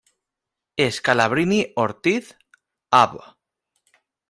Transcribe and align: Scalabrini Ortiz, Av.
Scalabrini 0.93 1.59
Ortiz, 1.75 2.33
Av. 3.03 3.15